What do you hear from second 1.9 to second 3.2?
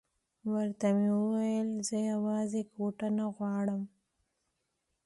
یوازې کوټه